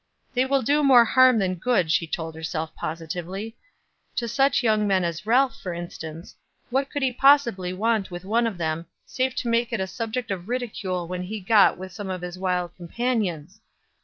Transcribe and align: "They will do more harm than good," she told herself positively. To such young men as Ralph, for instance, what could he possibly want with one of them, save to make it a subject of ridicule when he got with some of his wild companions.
"They 0.33 0.45
will 0.45 0.63
do 0.63 0.81
more 0.83 1.05
harm 1.05 1.37
than 1.37 1.53
good," 1.53 1.91
she 1.91 2.07
told 2.07 2.33
herself 2.33 2.73
positively. 2.73 3.55
To 4.15 4.27
such 4.27 4.63
young 4.63 4.87
men 4.87 5.03
as 5.03 5.27
Ralph, 5.27 5.55
for 5.61 5.75
instance, 5.75 6.35
what 6.71 6.89
could 6.89 7.03
he 7.03 7.13
possibly 7.13 7.71
want 7.71 8.09
with 8.09 8.25
one 8.25 8.47
of 8.47 8.57
them, 8.57 8.87
save 9.05 9.35
to 9.35 9.47
make 9.47 9.71
it 9.71 9.79
a 9.79 9.85
subject 9.85 10.31
of 10.31 10.49
ridicule 10.49 11.07
when 11.07 11.21
he 11.21 11.39
got 11.39 11.77
with 11.77 11.91
some 11.91 12.09
of 12.09 12.23
his 12.23 12.39
wild 12.39 12.75
companions. 12.75 13.61